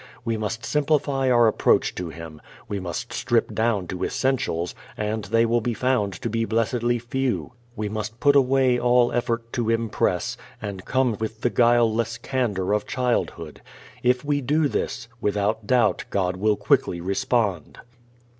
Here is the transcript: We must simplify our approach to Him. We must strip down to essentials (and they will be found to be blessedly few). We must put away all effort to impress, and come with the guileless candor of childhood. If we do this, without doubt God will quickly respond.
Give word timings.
We 0.25 0.35
must 0.35 0.65
simplify 0.65 1.29
our 1.29 1.45
approach 1.47 1.93
to 1.93 2.09
Him. 2.09 2.41
We 2.67 2.79
must 2.79 3.13
strip 3.13 3.53
down 3.53 3.85
to 3.89 4.03
essentials 4.03 4.73
(and 4.97 5.25
they 5.25 5.45
will 5.45 5.61
be 5.61 5.75
found 5.75 6.13
to 6.23 6.27
be 6.27 6.43
blessedly 6.43 6.97
few). 6.97 7.51
We 7.75 7.87
must 7.87 8.19
put 8.19 8.35
away 8.35 8.79
all 8.79 9.11
effort 9.11 9.53
to 9.53 9.69
impress, 9.69 10.37
and 10.59 10.85
come 10.85 11.17
with 11.19 11.41
the 11.41 11.51
guileless 11.51 12.17
candor 12.17 12.73
of 12.73 12.87
childhood. 12.87 13.61
If 14.01 14.25
we 14.25 14.41
do 14.41 14.67
this, 14.67 15.07
without 15.21 15.67
doubt 15.67 16.05
God 16.09 16.35
will 16.35 16.55
quickly 16.55 16.99
respond. 16.99 17.77